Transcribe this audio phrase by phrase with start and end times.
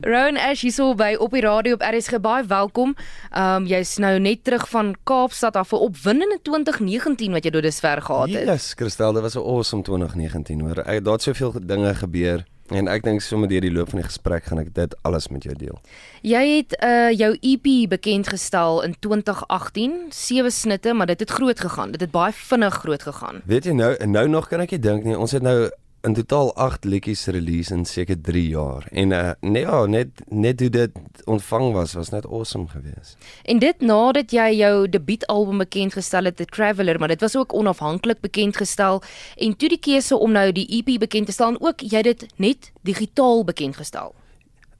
[0.00, 2.94] Rowan Ash hier so by op die radio op RSG baie welkom.
[3.30, 7.66] Ehm um, jy's nou net terug van Kaapstad af vir opwindende 2019 wat jy deur
[7.68, 8.46] dusver gehad het.
[8.46, 10.80] Ja, yes, Christel, dit was 'n awesome 2019 hoor.
[10.86, 14.44] Ek daar't soveel dinge gebeur en ek dink sommer deur die loop van die gesprek
[14.44, 15.80] gaan ek dit alles met jou deel.
[16.22, 21.60] Jy het uh jou EP bekend gestel in 2018, sewe snitte, maar dit het groot
[21.60, 21.90] gegaan.
[21.90, 23.42] Dit het baie vinnig groot gegaan.
[23.44, 25.18] Weet jy nou, nou nog kan ek nie dink nie.
[25.18, 25.70] Ons het nou
[26.02, 28.86] in totaal 8 liedjies release in seker 3 jaar.
[28.90, 30.90] En uh nee, ja, net net hoe dit
[31.24, 33.16] ontvang was, was net awesome geweest.
[33.42, 37.52] En dit nadat jy jou debuutalbum bekend gestel het, The Traveller, maar dit was ook
[37.52, 39.02] onafhanklik bekend gestel
[39.36, 42.26] en toe die keuse om nou die EP bekend te stel en ook jy dit
[42.36, 44.14] net digitaal bekend gestel.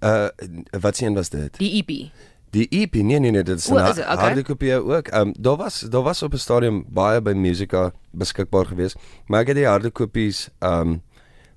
[0.00, 0.28] Uh
[0.80, 1.58] wat sien was dit?
[1.58, 2.10] Die EP.
[2.50, 4.02] Die EP nee nee nee dit is 'n okay.
[4.02, 5.08] harde kopie ook.
[5.08, 9.40] Ehm um, daar was daar was op 'n stadium baie by Musica beskikbaar geweest, maar
[9.40, 11.02] ek het die harde kopies ehm um,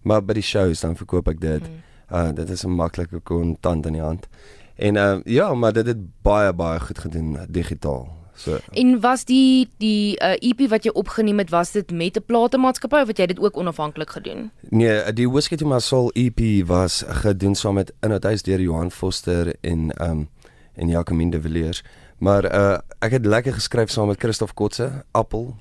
[0.03, 1.61] maar by die shows dan verkoop ek dit.
[1.61, 1.81] Mm.
[2.13, 4.27] Uh dit is 'n maklike kontant in die hand.
[4.75, 8.23] En uh ja, maar dit het baie baie goed gedoen digitaal.
[8.35, 8.57] So.
[8.71, 13.01] En was die die uh, EP wat jy opgeneem het, was dit met 'n platemaatskappy
[13.01, 14.51] of het jy dit ook onafhanklik gedoen?
[14.69, 19.55] Nee, die Whiskey to My Soul EP was gedoen saam met Inhoudhuis deur Johan Foster
[19.61, 20.29] en um
[20.73, 21.83] en Jacqueline de Villiers.
[22.17, 25.55] Maar uh ek het lekker geskryf saam met Christof Kotse, Appel,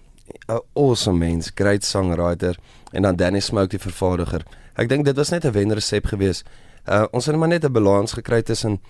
[0.49, 2.59] 'n awesome mens, great songwriter
[2.93, 4.45] en dan Danny Smoke die vervaardiger.
[4.75, 6.47] Ek dink dit was net 'n wenresep geweest.
[6.89, 8.81] Uh ons het maar net 'n balans gekry tussen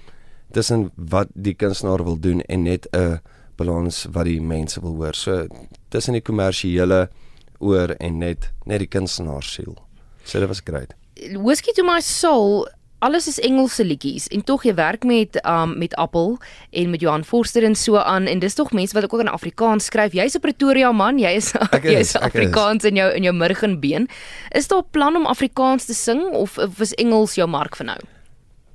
[0.51, 3.21] tussen wat die kunstenaar wil doen en net 'n
[3.57, 5.15] balans wat die mense wil hoor.
[5.15, 5.47] So
[5.89, 7.11] tussen die kommersiële
[7.59, 9.77] oor en net net die kunstenaar siel.
[10.25, 10.95] So dit was great.
[11.15, 12.69] Whiskey to my soul
[13.03, 16.37] alles is Engelse liedjies en tog jy werk met um met Appel
[16.71, 19.91] en met Johan Forster en so aan en dis tog mense wat ook in Afrikaans
[19.91, 20.15] skryf.
[20.15, 21.53] Jy's 'n Pretoria man, jy is
[21.97, 24.09] jy's Afrikaans in jou in jou murgenbeen.
[24.51, 27.87] Is daar 'n plan om Afrikaans te sing of, of is Engels jou mark vir
[27.87, 28.01] nou?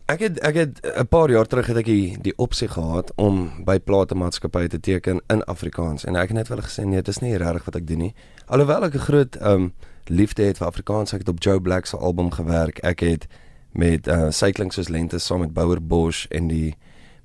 [0.07, 3.63] Ek het ek het 'n paar jaar terug het ek die, die opsie gehad om
[3.63, 7.19] by platemaatskappye te teken in Afrikaans en ek het net wel gesê nee, dit is
[7.19, 8.13] nie regtig wat ek doen nie.
[8.47, 9.73] Alhoewel ek 'n groot um
[10.09, 12.79] liefde het vir Afrikaans, ek het op Joe Black se album gewerk.
[12.83, 13.27] Ek het
[13.71, 16.75] met uh cycling soos lente saam met Bouwer Bosch en die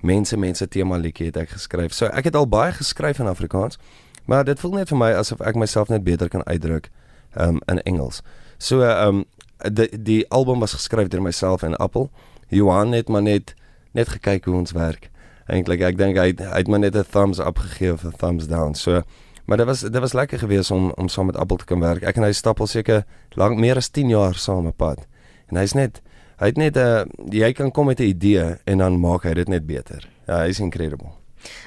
[0.01, 1.95] mense mense tema liedjie het ek geskryf.
[1.95, 3.79] So ek het al baie geskryf in Afrikaans,
[4.27, 6.91] maar dit voel net vir my asof ek myself net beter kan uitdruk
[7.39, 8.23] um in Engels.
[8.59, 9.25] So um
[9.71, 12.11] die die album was geskryf deur myself en Appel.
[12.49, 13.55] Johan het maar net
[13.93, 15.11] net gekyk hoe ons werk.
[15.47, 18.47] Eintlik ek dink hy hy het maar net 'n thumbs up gegee of 'n thumbs
[18.47, 18.75] down.
[18.75, 19.03] So
[19.47, 22.03] maar dit was dit was lekker geweest om om saam met Appel te kan werk.
[22.03, 25.07] Ek en hy stap al seker lank meer as 10 jaar saam op pad.
[25.49, 26.03] En hy's net
[26.43, 29.49] Hy het net 'n jy kan kom met 'n idee en dan maak hy dit
[29.49, 30.09] net beter.
[30.27, 31.13] Ja, hy's incredible.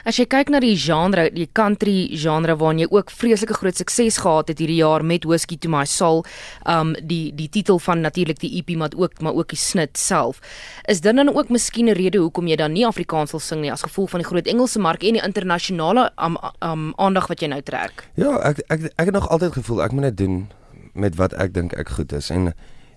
[0.03, 4.17] As jy kyk na die genre, die country genre waarin jy ook vreeslike groot sukses
[4.17, 6.25] gehad het hierdie jaar met Whiskey to My Soul,
[6.67, 10.41] um die die titel van natuurlik die EP maar ook maar ook die snit self.
[10.87, 13.71] Is dit dan ook miskien 'n rede hoekom jy dan nie Afrikaans wil sing nie
[13.71, 17.47] as gevolg van die groot Engelse mark en die internasionale um, um aandag wat jy
[17.47, 18.07] nou trek?
[18.15, 20.47] Ja, ek ek ek het nog altyd gevoel ek moet net doen
[20.93, 22.53] met wat ek dink ek goed is en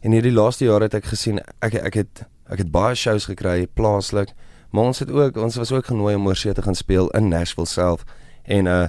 [0.08, 3.66] En hierdie laaste jaar het ek gesien ek ek het ek het baie shows gekry
[3.76, 4.30] plaaslik,
[4.72, 7.68] maar ons het ook ons was ook genooi om oorsee te gaan speel in Nashville
[7.68, 8.06] self.
[8.48, 8.86] En uh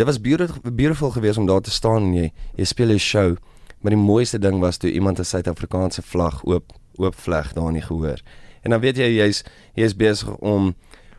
[0.00, 3.36] dit was beautiful beautiful geweest om daar te staan en jy jy speel 'n show.
[3.82, 7.82] Maar die mooiste ding was toe iemand 'n Suid-Afrikaanse vlag oop oop vleg daar nie
[7.82, 8.20] gehoor.
[8.62, 9.44] En dan weet jy jy's
[9.74, 10.74] jy's besig om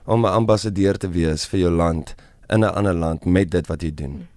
[0.05, 2.15] om 'n ambassadeur te wees vir jou land
[2.49, 4.27] in 'n ander land met dit wat jy doen.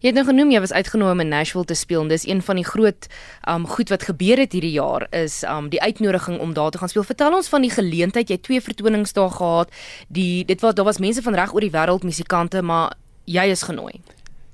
[0.00, 2.42] Jy het nou genoem jy was uitgenooi om in Nashville te speel en dis een
[2.42, 3.08] van die groot
[3.48, 6.88] um goed wat gebeur het hierdie jaar is um die uitnodiging om daar te gaan
[6.88, 7.04] speel.
[7.04, 8.28] Vertel ons van die geleentheid.
[8.28, 9.72] Jy het twee vertonings daar gehad.
[10.08, 12.94] Die dit was daar was mense van reg oor die wêreld musikante, maar
[13.24, 14.00] jy is genooi.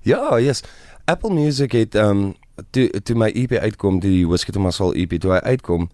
[0.03, 0.62] Ja, yes.
[1.05, 2.34] Apple Music het um
[2.71, 5.91] toe toe my EP uitkom, die Whiskey to My Soul EP toe hy uitkom,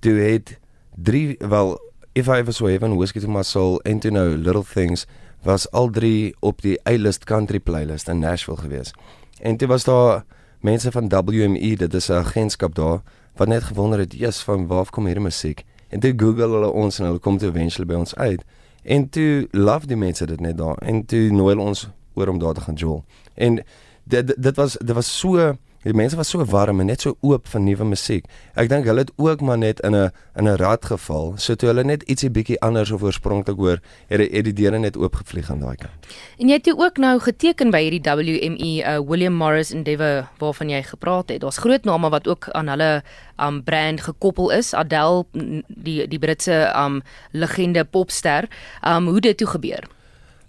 [0.00, 0.58] toe het
[0.94, 1.74] drie wel
[2.14, 5.06] If I Ever Saw Heaven, Whiskey to My Soul and to Know Little Things
[5.44, 8.94] was al drie op die A-list country playlist in Nashville gewees.
[9.40, 10.24] En toe was daar
[10.60, 13.02] mense van WME, dit is 'n agentskap daar,
[13.36, 16.98] wat net gewonder het, "Jesus, van waar kom hierdie musiek?" En toe Google hulle ons
[16.98, 18.44] en hulle kom toe eventually by ons uit.
[18.82, 22.38] En toe love die mense dit net daar en toe nooi hulle ons oor om
[22.38, 23.04] daar te gaan jol.
[23.34, 23.62] En
[24.04, 27.48] dit dit was dit was so Die mense was so warm en net so oop
[27.52, 28.28] vir nuwe musiek.
[28.56, 31.34] Ek dink hulle het ook maar net in 'n in 'n rad geval.
[31.36, 33.78] So toe hulle net ietsie bietjie anders of oorspronklik hoor,
[34.08, 35.92] het die, die deure net oopgevlieg aan daai kant.
[36.38, 40.82] En jy het ook nou geteken by hierdie WME uh, William Morris Endeavour waarvan jy
[40.82, 41.40] gepraat het.
[41.40, 43.02] Daar's groot name wat ook aan hulle
[43.36, 44.74] um brand gekoppel is.
[44.74, 45.24] Adele,
[45.68, 47.02] die die Britse um
[47.32, 48.48] legende popster.
[48.82, 49.84] Um hoe dit toe gebeur?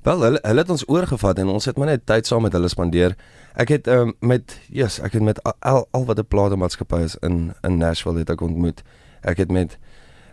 [0.06, 2.70] Wel, hulle hulle het ons oorgevat en ons het maar net tyd saam met hulle
[2.70, 3.16] spandeer.
[3.56, 7.54] Ek het um, met yes, ek het met al al wat 'n platenmaatskappy is in
[7.62, 8.84] in Nashville het ek ontmoet.
[9.22, 9.78] Ek het met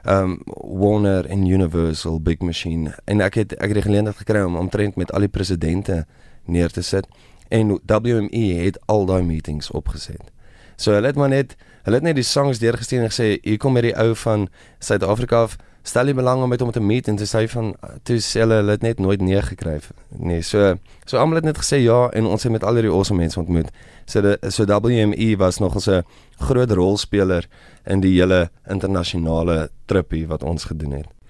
[0.02, 4.56] um Warner en Universal Big Machine en ek het ek het die geleentheid gekry om
[4.56, 6.06] omtrent met al die presidente
[6.44, 7.06] neer te sit
[7.48, 10.32] en WME het al daai meetings opgeset.
[10.76, 13.72] So hulle het maar net hulle het net die songs deurgestuur en gesê hier kom
[13.72, 14.48] met die ou van
[14.78, 17.72] Suid-Afrika af stel jy belang om met hom te meet en te sê van
[18.06, 19.78] toe sê hulle hulle het net nooit nee gekry.
[20.18, 23.20] Nee so so almal het net gesê ja en ons het met al hierdie awesome
[23.20, 23.72] mense ontmoet.
[24.06, 26.02] So die so WME was nog 'n
[26.38, 27.48] groot rolspeler
[27.86, 31.21] in die hele internasionale tripie wat ons gedoen het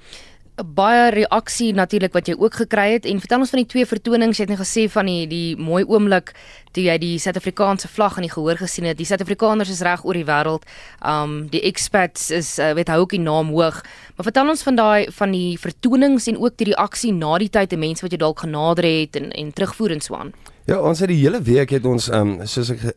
[0.61, 3.07] baie reaksie natuurlik wat jy ook gekry het.
[3.09, 4.37] En vertel ons van die twee vertonings.
[4.37, 6.35] Jy het net gesê van die die mooi oomblik
[6.77, 8.99] toe jy die Suid-Afrikaanse vlag in die gehoor gesien het.
[8.99, 10.67] Die Suid-Afrikaners is reg oor die wêreld.
[11.01, 13.81] Um die expats is uh, weet hou ook die naam hoog.
[14.17, 17.73] Maar vertel ons van daai van die vertonings en ook die reaksie na die tyd
[17.73, 20.35] te mense wat jy dalk genader het en en terugvoer en so aan.
[20.69, 22.93] Ja ons het die hele week het ons um soos ek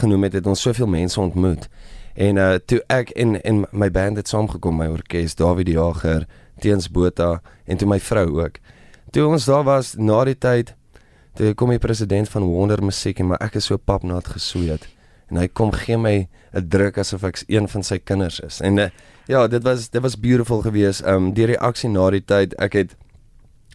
[0.00, 1.68] genoem het het ons soveel mense ontmoet.
[2.14, 6.26] En uh toe ek en en my band het saamgekom my orkes David die Jager
[6.60, 8.58] teens Botha en toe my vrou ook.
[9.10, 10.74] Toe ons daar was na die tyd,
[11.34, 14.88] toe kom die president van Wonder Musiek en maar ek is so papnaat gesweet
[15.30, 18.60] en hy kom gee my 'n druk asof ek een van sy kinders is.
[18.60, 18.88] En uh,
[19.26, 21.02] ja, dit was dit was beautiful geweest.
[21.06, 22.96] Um die reaksie na die tyd, ek het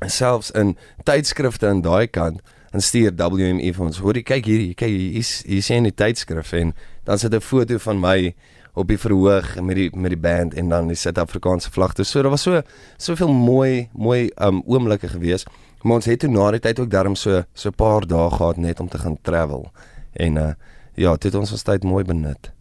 [0.07, 2.41] selfs in tydskrifte in daai kant
[2.71, 3.97] en stuur WME vir ons.
[3.97, 6.73] Hoorie, kyk hier, kyk hier, is hier sien die tydskrif en
[7.03, 8.35] dan sit 'n foto van my
[8.73, 12.03] op die verhoog met die met die band en dan die Suid-Afrikaanse vlagte.
[12.03, 12.61] So daar was so
[12.97, 15.45] soveel mooi mooi um oomblikke gewees.
[15.81, 18.57] Maar ons het toe na die tyd ook darm so so 'n paar dae gehad
[18.57, 19.71] net om te gaan travel.
[20.13, 20.53] En uh
[20.95, 22.51] ja, dit het ons ons tyd mooi benut.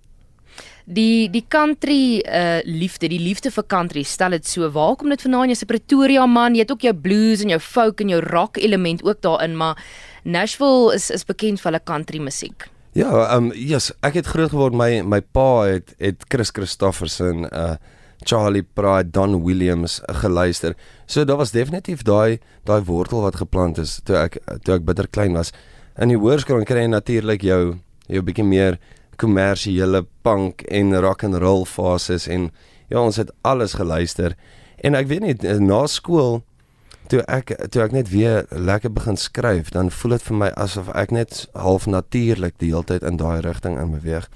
[0.84, 4.70] Die die country uh liefde, die liefde vir country, stel dit so.
[4.70, 5.48] Waar kom dit vandaan?
[5.48, 8.56] Jy's 'n Pretoria man, jy het ook jou blues en jou folk en jou rock
[8.56, 9.76] element ook daarin, maar
[10.24, 12.68] Nashville is is bekend vir hulle country musiek.
[12.98, 16.50] Ja, ehm um, ja, yes, ek het groot geword my my pa het het Chris
[16.50, 17.76] Christofferson, uh
[18.26, 20.74] Charlie Pride, Don Williams geluister.
[21.06, 25.06] So daar was definitief daai daai wortel wat geplant is toe ek toe ek bitter
[25.06, 25.52] klein was.
[25.94, 27.78] In die hoërskool kry jy natuurlik jou
[28.08, 28.80] jou bietjie meer
[29.16, 32.50] kommersiële punk en rock and roll fases en
[32.90, 34.34] ja, ons het alles geluister.
[34.82, 36.42] En ek weet nie na skool
[37.08, 40.90] toe ek toe ek net weer lekker begin skryf, dan voel dit vir my asof
[40.94, 44.28] ek net half natuurlik die hele tyd in daai rigting in beweeg.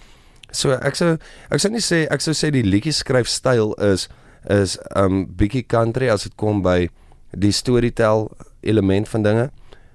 [0.52, 1.16] So ek sou
[1.50, 4.08] ek sou nie sê ek sou sê die liedjie skryfstyl is
[4.50, 6.88] is um bietjie country as dit kom by
[7.32, 8.28] die storytell
[8.60, 9.50] element van dinge.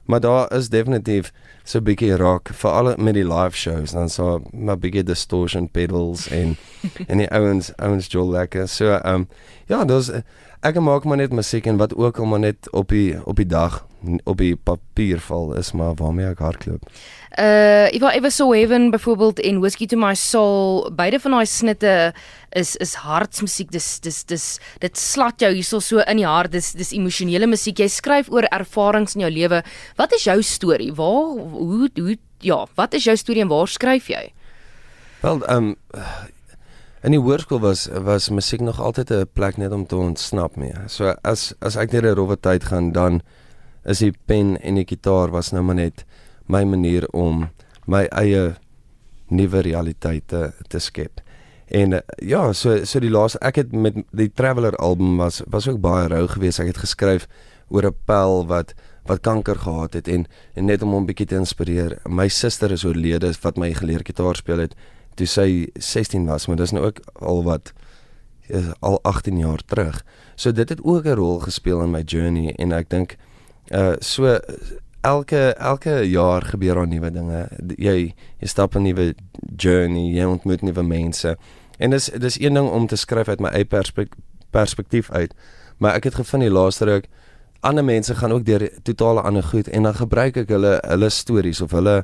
[0.07, 1.33] Maar daar is definitief
[1.67, 6.27] so 'n bietjie rock veral met die live shows dan so 'n bietjie distortion pedals
[6.29, 6.55] en
[7.11, 8.67] en die ouens ouens jol lekker.
[8.67, 9.27] So um
[9.67, 10.11] ja, dis
[10.61, 13.45] ek maak maar net musiek en wat ook al maar net op die op die
[13.45, 13.86] dag
[14.23, 16.83] op die papier val is maar waarmee ek hardloop.
[17.37, 22.13] Uh Eva Eva So Heaven byvoorbeeld en Whiskey to My Soul, beide van daai snitte
[22.55, 23.71] is is hartsmusiek.
[23.71, 24.45] Dis dis dis
[24.79, 26.51] dit slat jou hierso so in die hart.
[26.51, 27.79] Dis dis emosionele musiek.
[27.79, 29.63] Jy skryf oor ervarings in jou lewe.
[29.97, 30.93] Wat is jou storie?
[30.93, 34.27] Waar hoe hoe ja, wat is jou storie en waar skryf jy?
[35.21, 35.75] Wel, ehm um,
[37.05, 40.73] In die hoërskool was was musiek nog altyd 'n plek net om te ontsnap mee.
[40.87, 43.21] So as as ek net 'n rowwe tyd gaan dan
[43.87, 46.03] is die pen en die gitaar was nou maar net
[46.47, 47.47] my manier om
[47.87, 48.55] my eie
[49.27, 51.21] nuwe realiteite te skep.
[51.67, 55.81] En ja, so so die laaste ek het met die Traveler album was was ook
[55.83, 56.61] baie rou geweest.
[56.63, 57.27] Ek het geskryf
[57.67, 58.73] oor 'n pel wat
[59.07, 61.99] wat kanker gehad het en en net om hom bietjie te inspireer.
[62.07, 64.75] My suster is oorlede wat my geleer gitaar speel het
[65.15, 67.73] toe sy 16 was, maar dis nou ook al wat
[68.47, 70.03] is al 18 jaar terug.
[70.35, 73.17] So dit het ook 'n rol gespeel in my journey en ek dink
[73.71, 74.39] uh so
[75.01, 77.47] elke elke jaar gebeur daar nuwe dinge.
[77.77, 79.13] Jy jy stap 'n nuwe
[79.57, 81.37] journey, jy ontmoet nuwe mense.
[81.77, 84.15] En dis dis een ding om te skryf uit my eie perspek
[84.51, 85.33] perspektief uit.
[85.77, 87.07] Maar ek het gevind die laaste ruk
[87.59, 91.61] ander mense gaan ook deur totale ander goed en dan gebruik ek hulle hulle stories
[91.61, 92.03] of hulle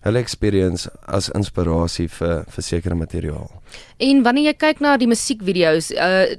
[0.00, 3.50] hulle experience as inspirasie vir vir sekere materiaal.
[3.98, 6.36] En wanneer jy kyk na die musiekvideo's, uh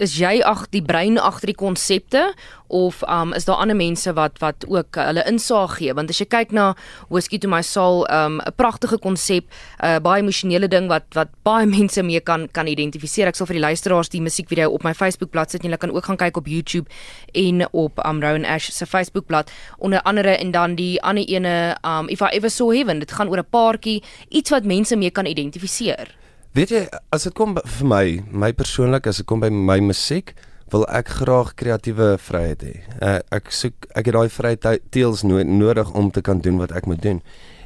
[0.00, 2.30] is jy ag die brein agter die konsepte
[2.70, 5.94] of um is daar ander mense wat wat ook uh, hulle insaag gee?
[5.94, 6.70] Want as jy kyk na
[7.10, 11.28] Whiskey to My Soul um 'n pragtige konsep 'n uh, baie emosionele ding wat wat
[11.44, 14.94] baie mense mee kan kan identifiseer ek sal vir die luisteraars die musiekvideo op my
[14.94, 16.88] Facebook bladsy sit julle kan ook gaan kyk op YouTube
[17.34, 21.76] en op um Rowan Ash se Facebook bladsy onder andere en dan die ander ene
[21.84, 22.98] um if I ever saw heaven.
[22.98, 26.19] Dit gaan oor 'n paartjie iets wat mense mee kan identifiseer
[26.50, 26.80] Weet jy,
[27.14, 30.32] as dit kom vir my, my persoonlik as dit kom by my musiek,
[30.74, 32.72] wil ek graag kreatiewe vryheid hê.
[32.98, 36.74] Uh, ek soek ek het daai vryheid teels no nodig om te kan doen wat
[36.74, 37.20] ek moet doen.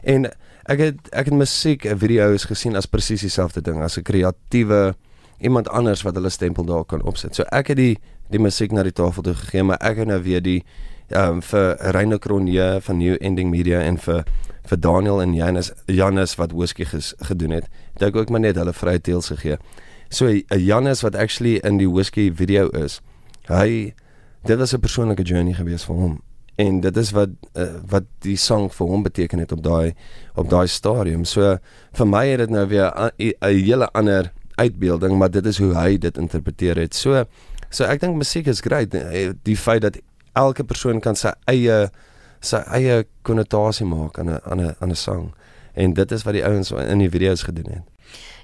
[0.04, 0.28] En
[0.68, 4.92] ek het ek het musiek video's gesien as presies dieselfde ding, as 'n kreatiewe
[5.40, 7.34] iemand anders wat hulle stempel daar kan opsit.
[7.34, 7.96] So ek het die
[8.28, 10.60] die musiek na die tafel toe gegee, maar ek het nou weer die
[11.08, 14.24] ehm um, vir Reine Kronje van New Ending Media en vir
[14.64, 17.68] vir Daniel en Janus Janus wat whisky ges, gedoen het.
[17.98, 19.58] Dit ek ook maar net hulle vrye teels gegee.
[20.10, 23.00] So 'n Janus wat actually in die whisky video is.
[23.48, 23.94] Hy
[24.44, 26.22] dit was 'n persoonlike journey gewees vir hom
[26.56, 29.94] en dit is wat uh, wat die sang vir hom beteken het op daai
[30.38, 31.24] op daai stadium.
[31.24, 31.58] So
[31.92, 35.98] vir my het dit nou weer 'n hele ander uitbeelding, maar dit is hoe hy
[35.98, 36.94] dit interpreteer het.
[36.94, 37.24] So
[37.70, 38.94] so ek dink musiek is great.
[38.94, 39.98] Eh, die feit dat
[40.34, 41.90] elke persoon kan sy eie
[42.44, 45.34] sy eie konnotasie maak aan 'n aan 'n aan 'n sang.
[45.74, 47.82] En dit is wat die ouens in die video's gedoen het.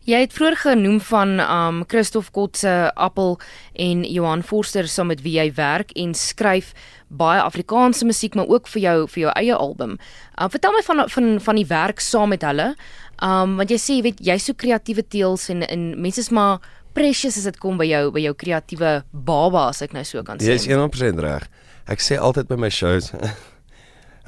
[0.09, 3.39] Jy het vroeër genoem van um Christof Kotse Appel
[3.73, 6.73] en Johan Forster saam met wie jy werk en skryf
[7.09, 9.99] baie Afrikaanse musiek maar ook vir jou vir jou eie album.
[10.41, 12.75] Um vertel my van van van die werk saam met hulle.
[13.23, 16.59] Um want jy sê jy weet jy's so kreatiewe teels en en mense is maar
[16.95, 20.41] precious as dit kom by jou by jou kreatiewe baba as ek nou so kan
[20.41, 20.49] sê.
[20.49, 21.49] Jy is 100% reg.
[21.91, 23.13] Ek sê altyd by my shows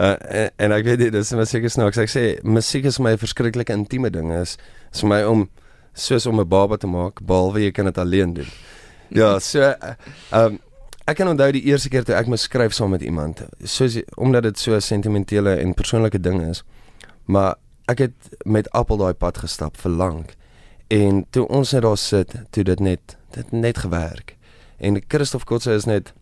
[0.02, 2.00] Uh, en, en ek weet dit is maar seker snaaks.
[2.02, 4.56] Ek sê musiek is my verskriklike intieme ding is
[4.90, 5.44] is vir my om
[5.94, 8.50] soos om 'n baba te maak, behalwe jy kan dit alleen doen.
[9.12, 9.96] Ja, so ehm
[10.32, 10.58] um,
[11.06, 14.42] ek kan onthou die eerste keer toe ek moes skryf saam met iemand, soos omdat
[14.42, 16.64] dit so 'n sentimentele en persoonlike ding is.
[17.26, 17.54] Maar
[17.86, 20.34] ek het met Appel daai pad gestap vir lank.
[20.88, 24.36] En toe ons net daar sit, toe dit net dit net gewerk.
[24.78, 26.12] En Christof Kotse is net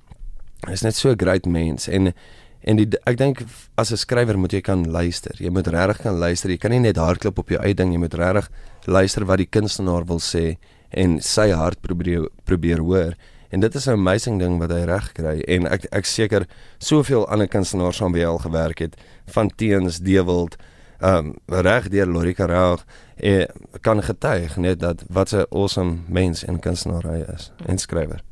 [0.68, 2.12] is net so 'n great mens en
[2.62, 3.42] En die, ek dink
[3.80, 5.34] as 'n skrywer moet jy kan luister.
[5.38, 6.50] Jy moet regtig kan luister.
[6.50, 7.92] Jy kan nie net hardloop op jou eie ding.
[7.92, 8.50] Jy moet regtig
[8.84, 10.58] luister wat die kunstenaar wil sê
[10.90, 13.14] en sy hart probeer probeer hoor.
[13.50, 15.40] En dit is 'n amazing ding wat hy reg kry.
[15.48, 16.46] En ek ek seker
[16.78, 20.56] soveel ander kunstenaars saam hy al gewerk het, van Teens, Dewald,
[21.00, 22.84] ehm um, reg deur Lorika Raag,
[23.16, 23.46] eh,
[23.80, 28.29] kan getuig net dat wat 'n awesome mens en kunstenaar hy is en skrywer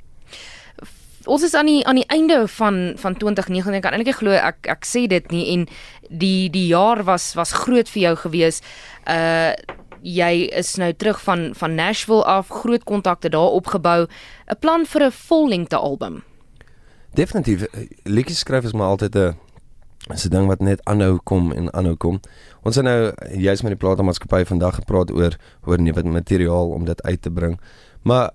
[1.28, 4.68] ons is aan die aan die einde van van 2019 ek kan eintlik glo ek
[4.68, 5.66] ek sê dit nie en
[6.08, 8.62] die die jaar was was groot vir jou gewees.
[9.06, 9.52] Uh
[9.98, 14.06] jy is nou terug van van Nashville af, groot kontakte daar opgebou,
[14.46, 16.22] 'n plan vir 'n vollengte album.
[17.14, 17.66] Definitief,
[18.04, 19.36] liedjies skryf is maar altyd 'n
[20.12, 22.20] is 'n ding wat net aanhou kom en aanhou kom.
[22.62, 27.02] Ons het nou juist met die platenmaatskappy vandag gepraat oor oor nuwe materiaal om dit
[27.02, 27.60] uit te bring.
[28.02, 28.30] Maar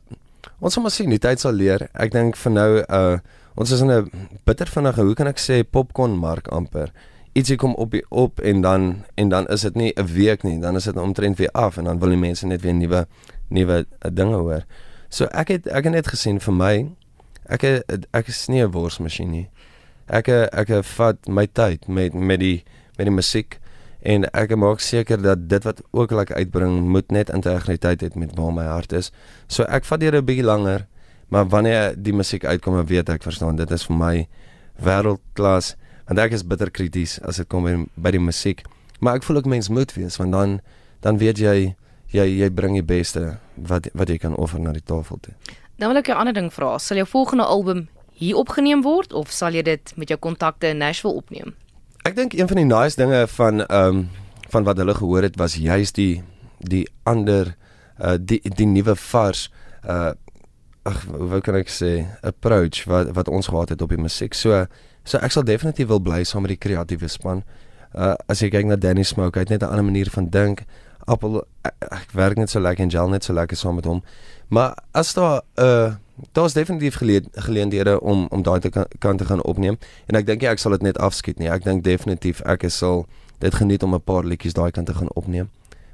[0.59, 1.87] Ons sal maar sien, die tyd sal leer.
[1.93, 3.17] Ek dink vir nou uh
[3.55, 4.09] ons is in 'n
[4.45, 6.89] bitter vinnige, hoe kan ek sê, popcorn mark amper.
[7.35, 10.75] Ietsie kom op op en dan en dan is dit nie 'n week nie, dan
[10.75, 13.07] is dit omtrent weer af en dan wil die mense net weer nuwe
[13.49, 14.65] nuwe uh, dinge hoor.
[15.09, 16.89] So ek het ek het net gesien vir my
[17.45, 17.63] ek
[18.11, 19.49] ek is nie 'n worsmasjien nie.
[20.07, 22.63] Ek ek vat my tyd met met die
[22.97, 23.59] met die musiek
[24.03, 28.17] en ek maak seker dat dit wat ook al ek uitbring moet net integriteit het
[28.19, 29.11] met waar my hart is.
[29.47, 30.87] So ek vat hier 'n bietjie langer,
[31.29, 34.27] maar wanneer die musiek uitkom, weet ek verstaan dit is vir my
[34.81, 35.75] wêreldklas
[36.07, 38.65] want ek is bitter krities as dit kom by, by die musiek.
[38.99, 40.59] Maar ek voel ook mens moet wees want dan
[41.01, 41.75] dan weet jy
[42.11, 45.33] jy jy bring die beste wat wat jy kan offer na die tafel toe.
[45.79, 46.77] Dan wil ek 'n ander ding vra.
[46.77, 50.77] Sal jou volgende album hier opgeneem word of sal jy dit met jou kontakte in
[50.77, 51.55] Nashville opneem?
[52.03, 54.09] Ek dink een van die nice dinge van ehm um,
[54.53, 56.23] van wat hulle gehoor het was juist die
[56.59, 57.55] die ander
[57.99, 59.47] uh die die nuwe vars
[59.87, 60.11] uh
[60.83, 64.35] ag hoe kan ek sê approach wat wat ons gehad het op die musiek.
[64.35, 64.65] So
[65.03, 67.45] so ek sal definitief wil bly saam met die kreatiewe span.
[67.95, 70.65] Uh as jy kyk na Danny Smoke, hy het net 'n ander manier van dink.
[71.07, 74.03] Appel ek, ek werk net so lekker en gel net so lekker saam met hom.
[74.53, 75.93] Maar as daar 'n uh,
[76.31, 76.95] daar's definitief
[77.31, 80.59] geleenthede om om daai te kan, kan te gaan opneem en ek dink jy ek
[80.59, 81.49] sal dit net afskiet nie.
[81.49, 83.05] Ek dink definitief ek sal
[83.37, 85.49] dit geniet om 'n paar liedjies daai kant te gaan opneem.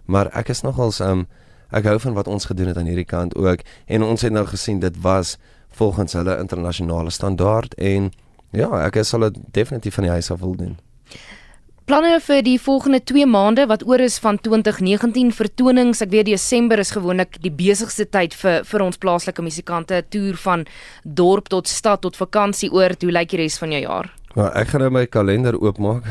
[0.05, 1.27] Maar ek is nogals um
[1.71, 4.45] ek hou van wat ons gedoen het aan hierdie kant ook en ons het nou
[4.45, 5.37] gesien dit was
[5.69, 8.11] volgens hulle internasionale standaard en
[8.51, 10.77] ja, ek sal dit definitief van die huis af wil doen.
[11.89, 16.03] Planne vir die volgende 2 maande wat oor is van 2019 vertonings.
[16.05, 19.97] Ek weet Desember is gewoonlik die besigste tyd vir vir ons plaaslike musikante.
[19.97, 20.65] 'n Toer van
[21.03, 22.93] dorp tot stad tot vakansie oor.
[22.93, 24.13] Hoe lyk die res van jou jaar?
[24.35, 26.05] Maar ek gaan nou my kalender oopmaak.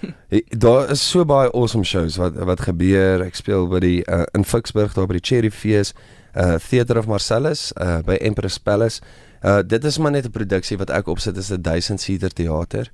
[0.64, 3.20] daar is so baie awesome shows wat wat gebeur.
[3.20, 5.92] Ek speel by die uh, in Ficksburg daar by die Cherry Fees,
[6.32, 9.02] uh Theater of Marcellus, uh by Empress Palace.
[9.44, 12.88] Uh dit is maar net 'n produksie wat ek opsit is 'n 1000 seater teater.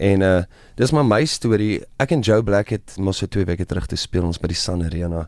[0.00, 0.42] En uh
[0.80, 1.82] dis maar my storie.
[2.00, 4.56] Ek en Joe Black het mos so 2 weke terug te speel ons by die
[4.56, 5.26] Sun Arena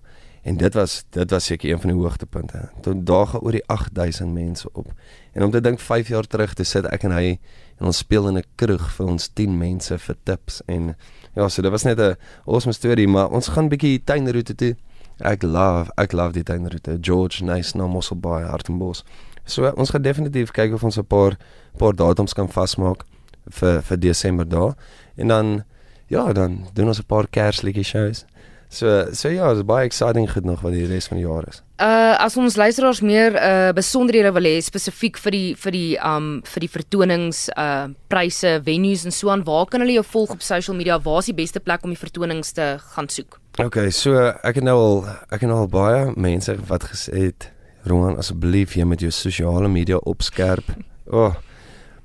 [0.49, 2.63] en dit was dit was seker een van die hoogtepunte.
[2.83, 4.89] Toe daag oor die 8000 mense op.
[5.37, 7.37] En om te dink 5 jaar terug te sit ek en hy
[7.79, 10.97] en ons speel in 'n kroeg vir ons 10 mense vir tips en
[11.37, 14.77] ja, so dit was net 'n awesome storie, maar ons gaan bietjie tuinroete toe
[15.21, 16.99] Ek love ek love die tuinroete.
[17.01, 19.05] George Nice na Mosselbaai, Hartenbos.
[19.45, 21.37] So ons gaan definitief kyk of ons 'n paar
[21.77, 23.05] paar datums kan vasmaak
[23.51, 24.75] vir vir Desember daar.
[25.17, 25.65] En dan
[26.09, 28.25] ja, dan doen ons 'n paar Kersliedjie shows.
[28.73, 31.61] So so ja, dis baie exciting goed nog wat die res van die jaar is.
[31.77, 36.31] Uh as ons luisteraars meer uh besonderhede wil hê spesifiek vir die vir die um
[36.55, 40.41] vir die vertonings uh pryse, venues en so aan, waar kan hulle jou volg op
[40.43, 40.97] social media?
[41.01, 43.41] Waar is die beste plek om die vertonings te gaan soek?
[43.61, 47.51] Okay, so ek het nou al ek het nou al baie mense wat gesê het
[47.85, 50.73] Roan asseblief jy met jou sosiale media opskerp.
[51.13, 51.27] O.
[51.27, 51.35] Oh,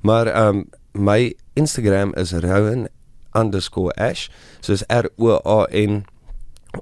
[0.01, 4.29] maar um, my Instagram is rowan_ash.
[4.61, 6.05] So is R O A N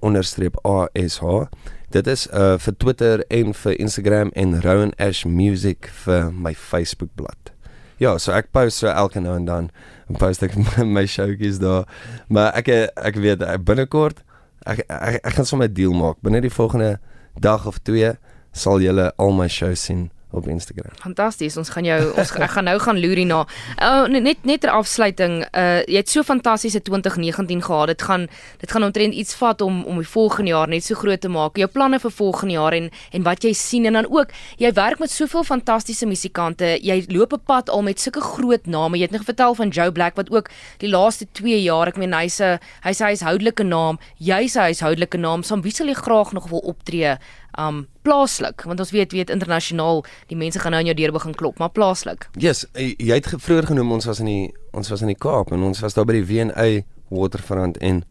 [0.01, 1.47] onderstreep A S H.
[1.91, 7.09] Dit is uh vir Twitter en vir Instagram en Rowan Ash Music vir my Facebook
[7.15, 7.53] bladsy.
[7.97, 9.69] Ja, so ek post so elke nou en dan
[10.09, 10.57] en post ek
[10.97, 11.85] my showtjies daar.
[12.27, 14.23] Maar ek ek weet binnekort
[14.65, 16.19] ek ek, ek gaan sommer 'n deal maak.
[16.21, 16.99] Binne die volgende
[17.39, 18.15] dag of twee
[18.51, 20.91] sal julle al my shows sien op Instagram.
[21.01, 21.57] Fantasties.
[21.57, 23.41] Ons gaan jou ons ek gaan nou gaan loer hierna.
[23.79, 27.91] Uh, net net ter afsluiting, uh jy het so fantastiese 2019 gehad.
[27.93, 28.27] Dit gaan
[28.61, 31.57] dit gaan omtrent iets vat om om die volgende jaar net so groot te maak.
[31.57, 34.99] Jou planne vir volgende jaar en en wat jy sien en dan ook jy werk
[34.99, 36.77] met soveel fantastiese musikante.
[36.81, 38.97] Jy loop 'n pad al met sulke groot name.
[38.97, 40.49] Jy het net vertel van Joe Black wat ook
[40.79, 43.99] die laaste 2 jaar, ek meen hy's 'n hy's 'n huishoudelike naam.
[44.17, 45.43] Jy's 'n huishoudelike naam.
[45.43, 47.17] Soms wie sal jy graag nog wil optree
[47.57, 51.35] um plaaslik want ons weet weet internasionaal die mense gaan nou aan jou deur begin
[51.37, 52.29] klop maar plaaslik.
[52.39, 55.65] Yes, jy het vroeër genoem ons was in die ons was in die Kaap en
[55.65, 56.69] ons was daar by die W&A
[57.09, 58.03] Waterfront en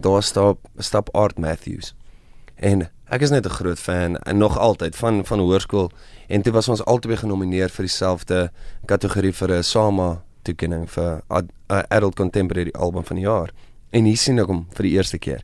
[0.00, 1.94] daar stap stap Art Matthews.
[2.56, 5.90] En ek is net 'n groot fan en nog altyd van van hoërskool
[6.28, 8.50] en toe was ons albei genomineer vir dieselfde
[8.86, 11.22] kategorie vir 'n SAMA toekenning vir
[11.68, 13.50] Adult Contemporary Album van die jaar.
[13.90, 15.42] En hier sien ek hom vir die eerste keer.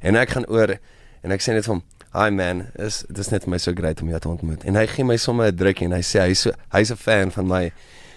[0.00, 0.78] En ek gaan oor
[1.22, 3.70] en ek sê net vir hom Hi man, is dit is net vir my so
[3.78, 4.64] great om jou te ontmoet.
[4.66, 7.30] En hy gee my sommer 'n drukkie en hy sê hy's so hy's 'n fan
[7.30, 7.70] van my.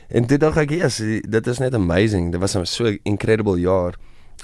[0.09, 2.31] En dit dink ek is dit is net amazing.
[2.31, 3.93] Dit was 'n so incredible jaar.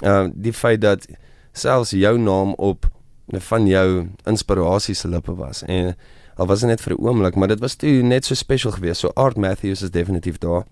[0.02, 1.04] Ehm uh, die feit dat
[1.52, 2.86] selfs jou naam op
[3.26, 5.96] van jou inspirasie se lippe was en
[6.36, 9.00] al was dit net vir 'n oomblik, maar dit was toe net so special geweest.
[9.00, 10.64] So Art Matthews is definitief daar.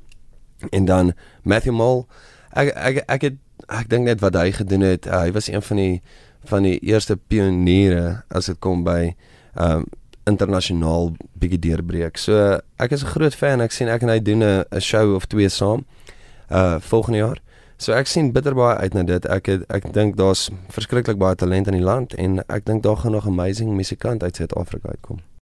[0.71, 2.07] En dan Matthew Mole.
[2.53, 3.35] Ek ek ek het
[3.67, 5.07] ek dink net wat hy gedoen het.
[5.07, 6.03] Uh, hy was een van die
[6.49, 9.15] van die eerste pioniere as dit kom by
[9.61, 9.87] um
[10.29, 12.19] internasionaal bietjie deurbreek.
[12.21, 13.61] So ek is 'n groot fan.
[13.61, 15.85] Ek sien ek en hy doen 'n show of twee saam
[16.51, 17.39] uh volgende jaar.
[17.79, 19.27] So ek sien bitter baie uit na dit.
[19.27, 22.97] Ek het, ek dink daar's verskriklik baie talent in die land en ek dink daar
[22.97, 25.21] gaan nog amazing musikant uit Suid-Afrika uitkom.